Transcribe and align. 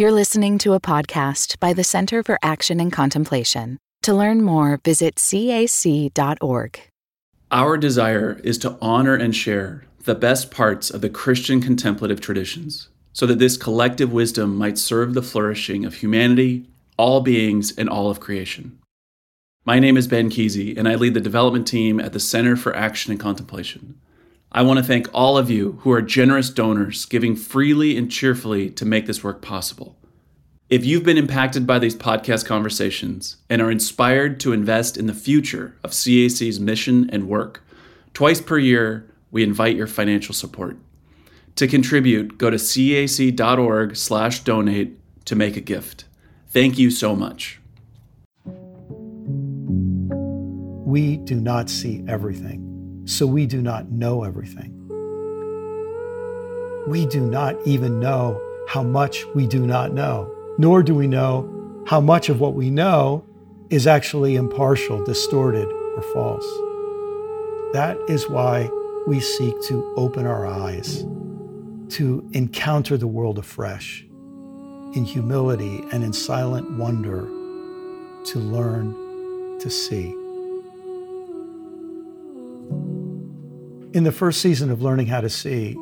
You're 0.00 0.12
listening 0.12 0.58
to 0.58 0.74
a 0.74 0.80
podcast 0.80 1.58
by 1.58 1.72
the 1.72 1.82
Center 1.82 2.22
for 2.22 2.38
Action 2.40 2.78
and 2.78 2.92
Contemplation. 2.92 3.78
To 4.02 4.14
learn 4.14 4.42
more, 4.42 4.78
visit 4.84 5.16
cac.org. 5.16 6.80
Our 7.50 7.76
desire 7.76 8.40
is 8.44 8.58
to 8.58 8.78
honor 8.80 9.16
and 9.16 9.34
share 9.34 9.86
the 10.04 10.14
best 10.14 10.52
parts 10.52 10.88
of 10.88 11.00
the 11.00 11.10
Christian 11.10 11.60
contemplative 11.60 12.20
traditions 12.20 12.90
so 13.12 13.26
that 13.26 13.40
this 13.40 13.56
collective 13.56 14.12
wisdom 14.12 14.54
might 14.54 14.78
serve 14.78 15.14
the 15.14 15.20
flourishing 15.20 15.84
of 15.84 15.94
humanity, 15.94 16.68
all 16.96 17.20
beings, 17.20 17.76
and 17.76 17.88
all 17.88 18.08
of 18.08 18.20
creation. 18.20 18.78
My 19.64 19.80
name 19.80 19.96
is 19.96 20.06
Ben 20.06 20.30
Kesey, 20.30 20.78
and 20.78 20.88
I 20.88 20.94
lead 20.94 21.14
the 21.14 21.20
development 21.20 21.66
team 21.66 21.98
at 21.98 22.12
the 22.12 22.20
Center 22.20 22.54
for 22.54 22.72
Action 22.76 23.10
and 23.10 23.20
Contemplation. 23.20 24.00
I 24.50 24.62
want 24.62 24.78
to 24.78 24.84
thank 24.84 25.08
all 25.12 25.36
of 25.36 25.50
you 25.50 25.72
who 25.80 25.92
are 25.92 26.00
generous 26.00 26.48
donors, 26.48 27.04
giving 27.04 27.36
freely 27.36 27.98
and 27.98 28.10
cheerfully 28.10 28.70
to 28.70 28.86
make 28.86 29.06
this 29.06 29.22
work 29.22 29.42
possible. 29.42 29.98
If 30.70 30.86
you've 30.86 31.04
been 31.04 31.18
impacted 31.18 31.66
by 31.66 31.78
these 31.78 31.94
podcast 31.94 32.46
conversations 32.46 33.36
and 33.50 33.60
are 33.60 33.70
inspired 33.70 34.40
to 34.40 34.52
invest 34.52 34.96
in 34.96 35.06
the 35.06 35.14
future 35.14 35.76
of 35.84 35.92
CAC's 35.92 36.58
mission 36.58 37.10
and 37.10 37.28
work, 37.28 37.62
twice 38.14 38.40
per 38.40 38.56
year 38.58 39.06
we 39.30 39.42
invite 39.42 39.76
your 39.76 39.86
financial 39.86 40.34
support. 40.34 40.78
To 41.56 41.66
contribute, 41.66 42.38
go 42.38 42.48
to 42.50 42.58
cac.org/donate 42.58 44.98
to 45.26 45.36
make 45.36 45.56
a 45.56 45.60
gift. 45.60 46.04
Thank 46.48 46.78
you 46.78 46.90
so 46.90 47.14
much. 47.14 47.60
We 50.86 51.18
do 51.18 51.38
not 51.38 51.68
see 51.68 52.02
everything 52.08 52.67
so 53.08 53.26
we 53.26 53.46
do 53.46 53.62
not 53.62 53.90
know 53.90 54.22
everything. 54.22 54.74
We 56.86 57.06
do 57.06 57.20
not 57.20 57.56
even 57.66 57.98
know 58.00 58.38
how 58.68 58.82
much 58.82 59.24
we 59.34 59.46
do 59.46 59.66
not 59.66 59.94
know, 59.94 60.30
nor 60.58 60.82
do 60.82 60.94
we 60.94 61.06
know 61.06 61.84
how 61.86 62.02
much 62.02 62.28
of 62.28 62.38
what 62.38 62.52
we 62.52 62.68
know 62.70 63.24
is 63.70 63.86
actually 63.86 64.36
impartial, 64.36 65.02
distorted, 65.04 65.66
or 65.96 66.02
false. 66.12 66.44
That 67.72 67.98
is 68.08 68.28
why 68.28 68.70
we 69.06 69.20
seek 69.20 69.54
to 69.68 69.94
open 69.96 70.26
our 70.26 70.46
eyes, 70.46 71.02
to 71.90 72.28
encounter 72.34 72.98
the 72.98 73.06
world 73.06 73.38
afresh, 73.38 74.04
in 74.94 75.04
humility 75.04 75.82
and 75.92 76.04
in 76.04 76.12
silent 76.12 76.70
wonder, 76.72 77.22
to 78.24 78.38
learn 78.38 79.58
to 79.60 79.70
see. 79.70 80.17
In 83.98 84.04
the 84.04 84.12
first 84.12 84.40
season 84.40 84.70
of 84.70 84.80
Learning 84.80 85.08
How 85.08 85.20
to 85.20 85.28
See, 85.28 85.74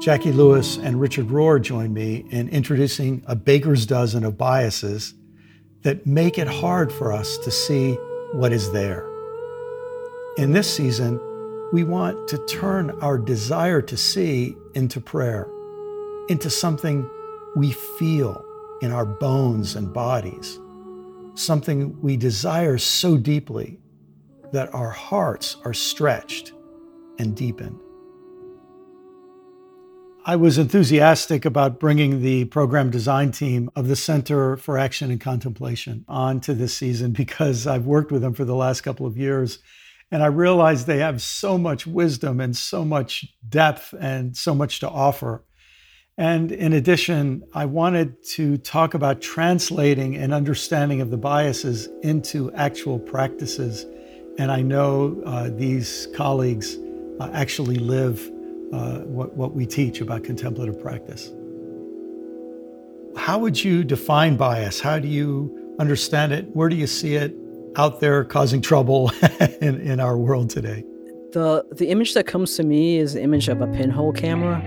Jacqui 0.00 0.32
Lewis 0.32 0.76
and 0.76 1.00
Richard 1.00 1.26
Rohr 1.26 1.60
joined 1.60 1.92
me 1.92 2.24
in 2.30 2.48
introducing 2.50 3.24
a 3.26 3.34
baker's 3.34 3.86
dozen 3.86 4.22
of 4.22 4.38
biases 4.38 5.14
that 5.82 6.06
make 6.06 6.38
it 6.38 6.46
hard 6.46 6.92
for 6.92 7.12
us 7.12 7.36
to 7.38 7.50
see 7.50 7.94
what 8.32 8.52
is 8.52 8.70
there. 8.70 9.04
In 10.36 10.52
this 10.52 10.72
season, 10.72 11.18
we 11.72 11.82
want 11.82 12.28
to 12.28 12.38
turn 12.46 12.92
our 13.00 13.18
desire 13.18 13.82
to 13.82 13.96
see 13.96 14.56
into 14.76 15.00
prayer, 15.00 15.48
into 16.28 16.48
something 16.48 17.10
we 17.56 17.72
feel 17.72 18.44
in 18.80 18.92
our 18.92 19.04
bones 19.04 19.74
and 19.74 19.92
bodies, 19.92 20.60
something 21.34 22.00
we 22.00 22.16
desire 22.16 22.78
so 22.78 23.16
deeply 23.16 23.80
that 24.52 24.72
our 24.72 24.90
hearts 24.90 25.56
are 25.64 25.74
stretched 25.74 26.52
and 27.18 27.36
deepened. 27.36 27.80
I 30.28 30.34
was 30.34 30.58
enthusiastic 30.58 31.44
about 31.44 31.78
bringing 31.78 32.20
the 32.20 32.46
program 32.46 32.90
design 32.90 33.30
team 33.30 33.70
of 33.76 33.86
the 33.86 33.94
Center 33.94 34.56
for 34.56 34.76
Action 34.76 35.12
and 35.12 35.20
Contemplation 35.20 36.04
onto 36.08 36.52
this 36.52 36.76
season 36.76 37.12
because 37.12 37.64
I've 37.64 37.86
worked 37.86 38.10
with 38.10 38.22
them 38.22 38.34
for 38.34 38.44
the 38.44 38.56
last 38.56 38.80
couple 38.80 39.06
of 39.06 39.16
years. 39.16 39.60
And 40.10 40.24
I 40.24 40.26
realized 40.26 40.88
they 40.88 40.98
have 40.98 41.22
so 41.22 41.56
much 41.56 41.86
wisdom 41.86 42.40
and 42.40 42.56
so 42.56 42.84
much 42.84 43.24
depth 43.48 43.94
and 44.00 44.36
so 44.36 44.52
much 44.52 44.80
to 44.80 44.88
offer. 44.88 45.44
And 46.18 46.50
in 46.50 46.72
addition, 46.72 47.44
I 47.54 47.66
wanted 47.66 48.24
to 48.30 48.56
talk 48.56 48.94
about 48.94 49.20
translating 49.20 50.16
an 50.16 50.32
understanding 50.32 51.00
of 51.00 51.10
the 51.10 51.16
biases 51.16 51.88
into 52.02 52.52
actual 52.54 52.98
practices. 52.98 53.86
And 54.38 54.50
I 54.50 54.62
know 54.62 55.22
uh, 55.24 55.50
these 55.50 56.08
colleagues 56.16 56.78
uh, 57.20 57.30
actually 57.32 57.76
live 57.76 58.30
uh, 58.72 59.00
what, 59.00 59.34
what 59.36 59.54
we 59.54 59.66
teach 59.66 60.00
about 60.00 60.24
contemplative 60.24 60.80
practice. 60.80 61.32
How 63.16 63.38
would 63.38 63.62
you 63.62 63.84
define 63.84 64.36
bias? 64.36 64.80
How 64.80 64.98
do 64.98 65.08
you 65.08 65.76
understand 65.78 66.32
it? 66.32 66.46
Where 66.54 66.68
do 66.68 66.76
you 66.76 66.86
see 66.86 67.14
it 67.14 67.34
out 67.76 68.00
there 68.00 68.24
causing 68.24 68.60
trouble 68.60 69.10
in, 69.60 69.80
in 69.80 70.00
our 70.00 70.16
world 70.16 70.50
today? 70.50 70.84
The, 71.32 71.64
the 71.72 71.88
image 71.88 72.14
that 72.14 72.26
comes 72.26 72.56
to 72.56 72.62
me 72.62 72.98
is 72.98 73.14
the 73.14 73.22
image 73.22 73.48
of 73.48 73.60
a 73.60 73.66
pinhole 73.68 74.12
camera. 74.12 74.62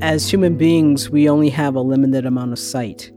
As 0.00 0.28
human 0.30 0.56
beings, 0.56 1.10
we 1.10 1.28
only 1.28 1.50
have 1.50 1.74
a 1.74 1.80
limited 1.80 2.26
amount 2.26 2.52
of 2.52 2.58
sight. 2.58 3.10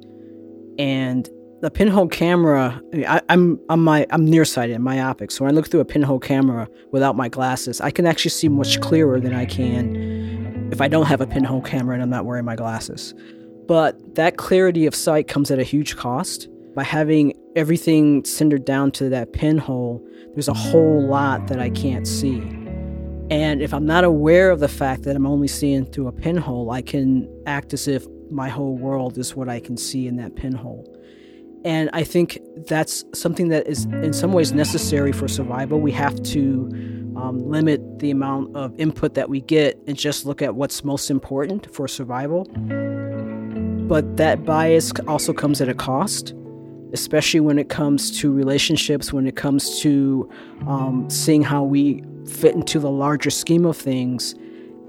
And 0.77 1.29
the 1.61 1.71
pinhole 1.71 2.07
camera, 2.07 2.81
I, 3.07 3.21
am 3.29 3.59
I'm 3.69 3.83
my 3.83 4.05
I'm 4.11 4.25
nearsighted, 4.25 4.79
myopic. 4.79 5.31
So 5.31 5.45
when 5.45 5.53
I 5.53 5.55
look 5.55 5.69
through 5.69 5.79
a 5.79 5.85
pinhole 5.85 6.19
camera 6.19 6.67
without 6.91 7.15
my 7.15 7.29
glasses, 7.29 7.81
I 7.81 7.91
can 7.91 8.05
actually 8.05 8.31
see 8.31 8.49
much 8.49 8.81
clearer 8.81 9.19
than 9.19 9.33
I 9.33 9.45
can 9.45 10.69
if 10.71 10.81
I 10.81 10.87
don't 10.87 11.05
have 11.05 11.21
a 11.21 11.27
pinhole 11.27 11.61
camera 11.61 11.93
and 11.93 12.03
I'm 12.03 12.09
not 12.09 12.25
wearing 12.25 12.45
my 12.45 12.55
glasses. 12.55 13.13
But 13.67 14.15
that 14.15 14.37
clarity 14.37 14.85
of 14.85 14.93
sight 14.93 15.27
comes 15.27 15.49
at 15.49 15.59
a 15.59 15.63
huge 15.63 15.95
cost. 15.95 16.49
By 16.75 16.83
having 16.83 17.33
everything 17.55 18.25
centered 18.25 18.65
down 18.65 18.91
to 18.91 19.07
that 19.09 19.31
pinhole, 19.31 20.05
there's 20.33 20.49
a 20.49 20.53
whole 20.53 21.07
lot 21.07 21.47
that 21.47 21.59
I 21.59 21.69
can't 21.69 22.05
see. 22.05 22.39
And 23.31 23.61
if 23.61 23.73
I'm 23.73 23.85
not 23.85 24.03
aware 24.03 24.51
of 24.51 24.59
the 24.59 24.67
fact 24.67 25.03
that 25.03 25.15
I'm 25.15 25.25
only 25.25 25.47
seeing 25.47 25.85
through 25.85 26.09
a 26.09 26.11
pinhole, 26.11 26.69
I 26.69 26.81
can 26.81 27.27
act 27.47 27.73
as 27.73 27.87
if 27.87 28.05
my 28.29 28.49
whole 28.49 28.77
world 28.77 29.17
is 29.17 29.35
what 29.35 29.47
I 29.47 29.59
can 29.61 29.77
see 29.77 30.07
in 30.07 30.17
that 30.17 30.35
pinhole. 30.35 30.94
And 31.65 31.89
I 31.93 32.03
think 32.03 32.37
that's 32.67 33.03
something 33.13 33.49
that 33.49 33.65
is 33.65 33.85
in 33.85 34.13
some 34.13 34.33
ways 34.33 34.53
necessary 34.53 35.11
for 35.11 35.27
survival. 35.27 35.81
We 35.81 35.91
have 35.93 36.21
to 36.21 36.69
um, 37.17 37.39
limit 37.49 37.81
the 37.97 38.11
amount 38.11 38.55
of 38.55 38.79
input 38.79 39.15
that 39.15 39.29
we 39.29 39.41
get 39.41 39.81
and 39.87 39.97
just 39.97 40.27
look 40.27 40.43
at 40.43 40.53
what's 40.53 40.83
most 40.83 41.09
important 41.09 41.73
for 41.73 41.87
survival. 41.87 42.45
But 43.87 44.17
that 44.17 44.45
bias 44.45 44.91
also 45.07 45.33
comes 45.33 45.59
at 45.59 45.67
a 45.67 45.73
cost, 45.73 46.35
especially 46.93 47.39
when 47.39 47.57
it 47.57 47.69
comes 47.69 48.15
to 48.19 48.31
relationships, 48.31 49.11
when 49.11 49.25
it 49.25 49.35
comes 49.35 49.79
to 49.81 50.29
um, 50.67 51.09
seeing 51.09 51.41
how 51.41 51.63
we 51.63 52.03
fit 52.27 52.53
into 52.53 52.79
the 52.79 52.91
larger 52.91 53.31
scheme 53.31 53.65
of 53.65 53.75
things. 53.75 54.35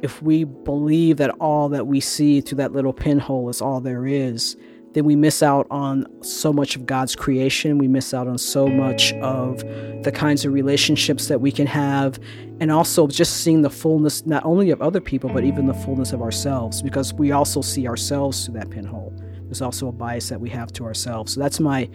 If 0.03 0.20
we 0.20 0.44
believe 0.44 1.16
that 1.16 1.31
all 1.41 1.70
that 1.70 1.86
we 1.86 2.00
see 2.00 2.42
through 2.42 2.56
that 2.56 2.72
little 2.72 2.92
pinhole 2.92 3.48
is 3.48 3.62
all 3.62 3.81
there 3.81 4.06
is, 4.06 4.59
then 4.96 5.04
we 5.04 5.14
miss 5.14 5.42
out 5.42 5.66
on 5.70 6.06
so 6.22 6.54
much 6.54 6.74
of 6.74 6.86
God's 6.86 7.14
creation. 7.14 7.76
We 7.76 7.86
miss 7.86 8.14
out 8.14 8.26
on 8.26 8.38
so 8.38 8.66
much 8.66 9.12
of 9.20 9.58
the 10.02 10.10
kinds 10.10 10.46
of 10.46 10.54
relationships 10.54 11.28
that 11.28 11.38
we 11.38 11.52
can 11.52 11.66
have, 11.66 12.18
and 12.60 12.72
also 12.72 13.06
just 13.06 13.42
seeing 13.42 13.60
the 13.60 13.68
fullness 13.68 14.24
not 14.24 14.42
only 14.46 14.70
of 14.70 14.80
other 14.80 15.02
people, 15.02 15.28
but 15.28 15.44
even 15.44 15.66
the 15.66 15.74
fullness 15.74 16.14
of 16.14 16.22
ourselves, 16.22 16.80
because 16.80 17.12
we 17.12 17.30
also 17.30 17.60
see 17.60 17.86
ourselves 17.86 18.46
through 18.46 18.54
that 18.54 18.70
pinhole. 18.70 19.12
There's 19.42 19.60
also 19.60 19.88
a 19.88 19.92
bias 19.92 20.30
that 20.30 20.40
we 20.40 20.48
have 20.48 20.72
to 20.72 20.84
ourselves. 20.84 21.34
So 21.34 21.40
that's 21.40 21.60
my 21.60 21.90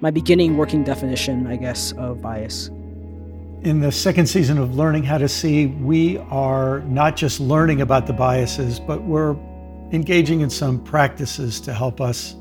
my 0.00 0.12
beginning 0.12 0.56
working 0.56 0.84
definition, 0.84 1.48
I 1.48 1.56
guess, 1.56 1.90
of 1.98 2.22
bias. 2.22 2.68
In 3.62 3.80
the 3.80 3.90
second 3.90 4.28
season 4.28 4.58
of 4.58 4.76
Learning 4.76 5.02
How 5.02 5.18
to 5.18 5.28
See, 5.28 5.66
we 5.66 6.18
are 6.30 6.82
not 6.82 7.16
just 7.16 7.40
learning 7.40 7.80
about 7.80 8.06
the 8.06 8.12
biases, 8.12 8.78
but 8.78 9.02
we're 9.02 9.34
engaging 9.90 10.40
in 10.40 10.50
some 10.50 10.78
practices 10.84 11.58
to 11.62 11.74
help 11.74 12.00
us 12.00 12.36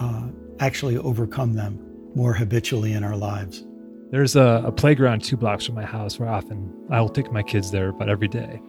uh, 0.00 0.22
actually 0.58 0.96
overcome 0.98 1.54
them 1.54 1.78
more 2.14 2.32
habitually 2.32 2.92
in 2.92 3.04
our 3.04 3.16
lives. 3.16 3.64
There's 4.10 4.34
a, 4.34 4.62
a, 4.66 4.72
playground 4.72 5.22
two 5.22 5.36
blocks 5.36 5.66
from 5.66 5.76
my 5.76 5.84
house 5.84 6.18
where 6.18 6.28
often 6.28 6.74
I 6.90 7.00
will 7.00 7.08
take 7.08 7.30
my 7.30 7.44
kids 7.44 7.70
there 7.70 7.90
about 7.90 8.08
every 8.08 8.26
day. 8.26 8.60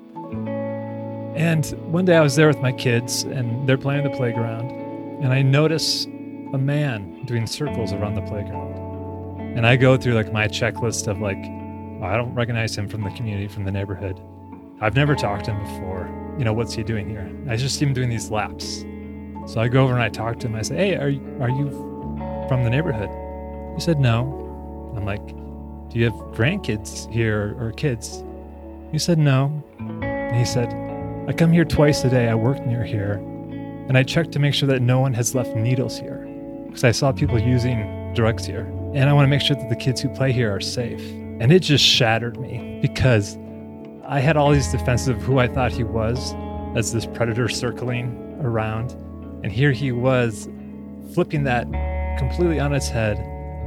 And 1.35 1.65
one 1.91 2.05
day 2.05 2.15
I 2.15 2.21
was 2.21 2.35
there 2.35 2.47
with 2.47 2.59
my 2.59 2.71
kids 2.71 3.23
and 3.23 3.67
they're 3.67 3.77
playing 3.77 4.03
the 4.03 4.11
playground, 4.11 4.69
and 5.23 5.33
I 5.33 5.41
notice 5.41 6.05
a 6.53 6.57
man 6.57 7.25
doing 7.25 7.47
circles 7.47 7.93
around 7.93 8.15
the 8.15 8.21
playground. 8.21 8.77
And 9.57 9.65
I 9.65 9.77
go 9.77 9.97
through 9.97 10.13
like 10.13 10.31
my 10.31 10.47
checklist 10.47 11.07
of 11.07 11.19
like, 11.19 11.37
oh, 11.37 12.05
I 12.05 12.17
don't 12.17 12.35
recognize 12.35 12.77
him 12.77 12.87
from 12.87 13.03
the 13.03 13.11
community, 13.11 13.47
from 13.47 13.63
the 13.63 13.71
neighborhood. 13.71 14.21
I've 14.79 14.95
never 14.95 15.15
talked 15.15 15.45
to 15.45 15.51
him 15.51 15.59
before. 15.63 16.09
You 16.37 16.45
know, 16.45 16.53
what's 16.53 16.73
he 16.73 16.83
doing 16.83 17.09
here? 17.09 17.29
I 17.49 17.55
just 17.55 17.79
see 17.79 17.85
him 17.85 17.93
doing 17.93 18.09
these 18.09 18.29
laps. 18.29 18.83
So 19.47 19.59
I 19.59 19.67
go 19.67 19.83
over 19.83 19.93
and 19.93 20.01
I 20.01 20.09
talk 20.09 20.39
to 20.39 20.47
him. 20.47 20.55
I 20.55 20.61
say, 20.61 20.75
"Hey, 20.75 20.95
are 20.95 21.09
you, 21.09 21.21
are 21.41 21.49
you 21.49 21.69
from 22.47 22.63
the 22.63 22.69
neighborhood?" 22.69 23.09
He 23.75 23.81
said, 23.81 23.99
"No." 23.99 24.37
I'm 24.95 25.05
like, 25.05 25.25
"Do 25.89 25.99
you 25.99 26.05
have 26.05 26.13
grandkids 26.33 27.11
here 27.11 27.55
or 27.59 27.71
kids?" 27.71 28.23
He 28.91 28.99
said, 28.99 29.17
"No." 29.17 29.63
And 29.79 30.35
he 30.35 30.45
said, 30.45 30.73
"I 31.27 31.33
come 31.33 31.51
here 31.51 31.65
twice 31.65 32.03
a 32.03 32.09
day. 32.09 32.29
I 32.29 32.35
work 32.35 32.65
near 32.65 32.83
here, 32.83 33.13
and 33.87 33.97
I 33.97 34.03
check 34.03 34.31
to 34.31 34.39
make 34.39 34.53
sure 34.53 34.67
that 34.67 34.81
no 34.81 34.99
one 34.99 35.13
has 35.13 35.35
left 35.35 35.55
needles 35.55 35.97
here 35.99 36.27
because 36.67 36.83
I 36.83 36.91
saw 36.91 37.11
people 37.11 37.39
using 37.39 38.13
drugs 38.13 38.45
here. 38.45 38.65
And 38.93 39.09
I 39.09 39.13
want 39.13 39.25
to 39.25 39.29
make 39.29 39.41
sure 39.41 39.55
that 39.55 39.69
the 39.69 39.75
kids 39.75 40.01
who 40.01 40.09
play 40.09 40.31
here 40.31 40.53
are 40.53 40.59
safe. 40.59 41.01
And 41.39 41.51
it 41.51 41.59
just 41.59 41.83
shattered 41.83 42.39
me 42.39 42.79
because 42.81 43.37
I 44.05 44.19
had 44.19 44.37
all 44.37 44.51
these 44.51 44.71
defenses 44.71 45.07
of 45.09 45.21
who 45.21 45.39
I 45.39 45.47
thought 45.47 45.71
he 45.71 45.83
was 45.83 46.33
as 46.75 46.93
this 46.93 47.05
predator 47.05 47.47
circling 47.47 48.39
around. 48.41 48.95
And 49.43 49.51
here 49.51 49.71
he 49.71 49.91
was 49.91 50.47
flipping 51.13 51.43
that 51.43 51.65
completely 52.17 52.59
on 52.59 52.73
its 52.73 52.87
head 52.87 53.17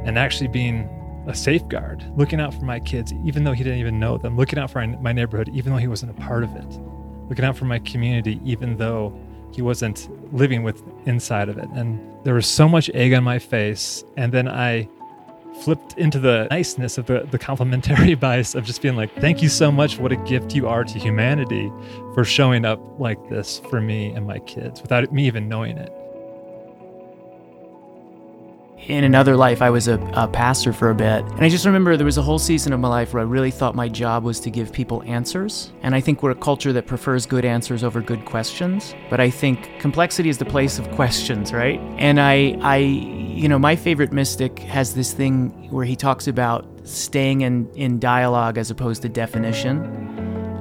and 0.04 0.18
actually 0.18 0.48
being 0.48 0.88
a 1.26 1.34
safeguard, 1.34 2.04
looking 2.16 2.40
out 2.40 2.52
for 2.52 2.64
my 2.64 2.78
kids, 2.80 3.12
even 3.24 3.44
though 3.44 3.52
he 3.52 3.64
didn't 3.64 3.78
even 3.78 3.98
know 3.98 4.18
them, 4.18 4.36
looking 4.36 4.58
out 4.58 4.70
for 4.70 4.86
my 4.86 5.12
neighborhood, 5.12 5.50
even 5.54 5.72
though 5.72 5.78
he 5.78 5.88
wasn't 5.88 6.10
a 6.10 6.20
part 6.20 6.44
of 6.44 6.54
it, 6.54 6.78
looking 7.28 7.44
out 7.44 7.56
for 7.56 7.64
my 7.64 7.78
community, 7.80 8.40
even 8.44 8.76
though 8.76 9.18
he 9.52 9.62
wasn't 9.62 10.08
living 10.34 10.62
with 10.62 10.82
inside 11.06 11.48
of 11.48 11.58
it. 11.58 11.68
And 11.70 12.00
there 12.24 12.34
was 12.34 12.46
so 12.46 12.68
much 12.68 12.90
egg 12.92 13.14
on 13.14 13.24
my 13.24 13.38
face. 13.38 14.04
And 14.16 14.32
then 14.32 14.48
I 14.48 14.88
flipped 15.62 15.96
into 15.98 16.18
the 16.18 16.48
niceness 16.50 16.98
of 16.98 17.06
the, 17.06 17.26
the 17.30 17.38
complimentary 17.38 18.14
bias 18.26 18.54
of 18.54 18.64
just 18.64 18.82
being 18.82 18.96
like, 18.96 19.14
thank 19.20 19.42
you 19.42 19.48
so 19.48 19.70
much. 19.70 19.98
What 19.98 20.12
a 20.12 20.16
gift 20.16 20.54
you 20.54 20.68
are 20.68 20.84
to 20.84 20.98
humanity 20.98 21.70
for 22.14 22.24
showing 22.24 22.64
up 22.64 22.80
like 22.98 23.28
this 23.28 23.60
for 23.70 23.80
me 23.80 24.10
and 24.10 24.26
my 24.26 24.38
kids 24.40 24.82
without 24.82 25.12
me 25.12 25.26
even 25.26 25.48
knowing 25.48 25.78
it 25.78 25.92
in 28.88 29.04
another 29.04 29.36
life, 29.36 29.62
I 29.62 29.70
was 29.70 29.88
a, 29.88 29.98
a, 30.14 30.28
pastor 30.28 30.72
for 30.72 30.90
a 30.90 30.94
bit. 30.94 31.24
And 31.24 31.40
I 31.40 31.48
just 31.48 31.64
remember 31.64 31.96
there 31.96 32.04
was 32.04 32.18
a 32.18 32.22
whole 32.22 32.38
season 32.38 32.72
of 32.72 32.80
my 32.80 32.88
life 32.88 33.14
where 33.14 33.22
I 33.22 33.24
really 33.24 33.50
thought 33.50 33.74
my 33.74 33.88
job 33.88 34.24
was 34.24 34.40
to 34.40 34.50
give 34.50 34.72
people 34.72 35.02
answers. 35.06 35.72
And 35.82 35.94
I 35.94 36.00
think 36.00 36.22
we're 36.22 36.32
a 36.32 36.36
culture 36.36 36.72
that 36.72 36.86
prefers 36.86 37.24
good 37.24 37.44
answers 37.44 37.82
over 37.82 38.00
good 38.00 38.24
questions. 38.24 38.94
But 39.08 39.20
I 39.20 39.30
think 39.30 39.70
complexity 39.78 40.28
is 40.28 40.38
the 40.38 40.44
place 40.44 40.78
of 40.78 40.90
questions, 40.94 41.52
right? 41.52 41.80
And 41.98 42.20
I, 42.20 42.58
I, 42.60 42.78
you 43.34 43.48
know, 43.48 43.58
my 43.58 43.76
favorite 43.76 44.12
mystic 44.12 44.58
has 44.60 44.94
this 44.94 45.12
thing 45.12 45.70
where 45.70 45.84
he 45.84 45.96
talks 45.96 46.26
about 46.26 46.66
staying 46.84 47.40
in, 47.40 47.68
in 47.74 47.98
dialogue 47.98 48.58
as 48.58 48.70
opposed 48.70 49.02
to 49.02 49.08
definition 49.08 49.84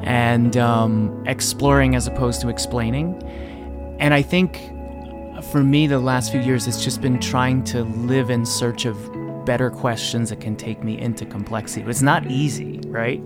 and 0.04 0.58
um, 0.58 1.24
exploring 1.28 1.96
as 1.96 2.08
opposed 2.08 2.42
to 2.42 2.50
explaining. 2.50 3.22
And 4.00 4.14
I 4.14 4.22
think 4.22 4.58
for 5.52 5.64
me, 5.64 5.88
the 5.88 6.00
last 6.00 6.32
few 6.32 6.42
years, 6.42 6.68
it's 6.68 6.84
just 6.84 7.02
been 7.02 7.20
trying 7.20 7.64
to 7.66 7.84
live 7.84 8.30
in 8.30 8.46
search 8.46 8.86
of 8.86 8.98
better 9.46 9.70
questions 9.70 10.30
that 10.30 10.40
can 10.40 10.56
take 10.56 10.84
me 10.84 10.98
into 11.00 11.26
complexity. 11.26 11.82
But 11.82 11.90
it's 11.92 12.02
not 12.02 12.30
easy, 12.30 12.80
right? 12.88 13.22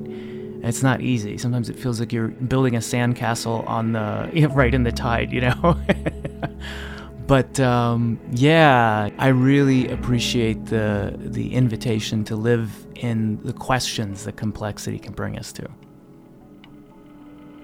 It's 0.63 0.83
not 0.83 1.01
easy. 1.01 1.37
Sometimes 1.37 1.69
it 1.69 1.77
feels 1.77 1.99
like 1.99 2.11
you're 2.11 2.29
building 2.29 2.75
a 2.75 2.79
sandcastle 2.79 3.67
on 3.67 3.93
the 3.93 4.49
right 4.53 4.73
in 4.73 4.83
the 4.83 4.91
tide, 4.91 5.31
you 5.31 5.41
know. 5.41 5.77
but 7.27 7.59
um, 7.59 8.19
yeah, 8.31 9.09
I 9.17 9.27
really 9.27 9.89
appreciate 9.89 10.65
the 10.65 11.13
the 11.17 11.53
invitation 11.53 12.23
to 12.25 12.35
live 12.35 12.87
in 12.95 13.39
the 13.43 13.53
questions 13.53 14.23
that 14.23 14.37
complexity 14.37 14.97
can 14.97 15.13
bring 15.13 15.37
us 15.37 15.51
to. 15.53 15.69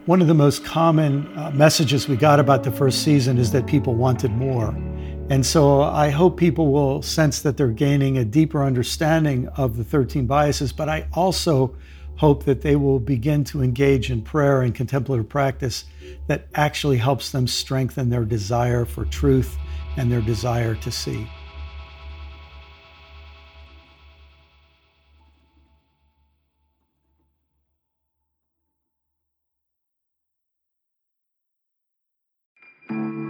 One 0.06 0.22
of 0.22 0.28
the 0.28 0.34
most 0.34 0.66
common 0.66 1.26
uh, 1.38 1.52
messages 1.52 2.10
we 2.10 2.18
got 2.18 2.40
about 2.40 2.64
the 2.64 2.72
first 2.72 3.04
season 3.04 3.38
is 3.38 3.52
that 3.54 3.66
people 3.66 3.96
wanted 3.96 4.32
more. 4.32 4.76
And 5.30 5.46
so 5.46 5.82
I 5.82 6.10
hope 6.10 6.36
people 6.36 6.74
will 6.74 7.02
sense 7.02 7.42
that 7.44 7.56
they're 7.56 7.70
gaining 7.70 8.18
a 8.18 8.26
deeper 8.26 8.66
understanding 8.66 9.48
of 9.56 9.78
the 9.78 9.84
13 9.86 10.28
biases, 10.28 10.74
but 10.74 10.90
I 10.90 11.08
also 11.14 11.74
hope 12.18 12.46
that 12.46 12.62
they 12.62 12.76
will 12.76 13.00
begin 13.00 13.44
to 13.46 13.62
engage 13.62 14.12
in 14.12 14.22
prayer 14.22 14.62
and 14.62 14.76
contemplative 14.76 15.28
practice 15.28 15.86
that 16.28 16.48
actually 16.56 16.98
helps 16.98 17.32
them 17.32 17.48
strengthen 17.48 18.10
their 18.10 18.26
desire 18.26 18.86
for 18.86 19.06
truth 19.06 19.58
and 19.98 20.12
their 20.12 20.22
desire 20.22 20.76
to 20.76 20.92
see. 20.92 21.28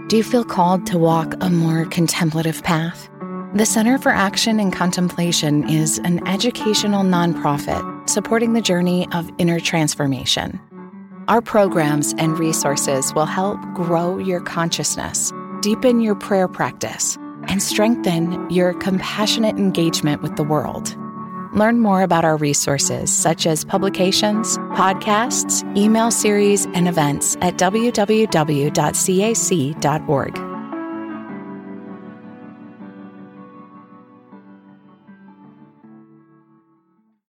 Do 0.08 0.18
you 0.18 0.22
feel 0.22 0.44
called 0.44 0.86
to 0.88 0.98
walk 0.98 1.34
a 1.40 1.50
more 1.50 1.86
contemplative 1.86 2.62
path? 2.62 3.08
The 3.54 3.64
Center 3.64 3.98
for 3.98 4.10
Action 4.10 4.60
and 4.60 4.72
Contemplation 4.72 5.68
is 5.68 5.98
an 5.98 6.26
educational 6.28 7.02
nonprofit 7.02 7.93
supporting 8.14 8.52
the 8.52 8.62
journey 8.62 9.06
of 9.12 9.30
inner 9.38 9.60
transformation. 9.60 10.60
Our 11.26 11.42
programs 11.42 12.14
and 12.16 12.38
resources 12.38 13.12
will 13.14 13.26
help 13.26 13.58
grow 13.74 14.18
your 14.18 14.40
consciousness, 14.40 15.32
deepen 15.60 16.00
your 16.00 16.14
prayer 16.14 16.46
practice, 16.46 17.18
and 17.48 17.62
strengthen 17.62 18.48
your 18.50 18.74
compassionate 18.74 19.56
engagement 19.56 20.22
with 20.22 20.36
the 20.36 20.44
world. 20.44 20.96
Learn 21.54 21.80
more 21.80 22.02
about 22.02 22.24
our 22.24 22.36
resources, 22.36 23.12
such 23.12 23.46
as 23.46 23.64
publications, 23.64 24.58
podcasts, 24.74 25.62
email 25.76 26.10
series, 26.10 26.66
and 26.66 26.88
events 26.88 27.36
at 27.40 27.56
www.cac.org. 27.56 28.74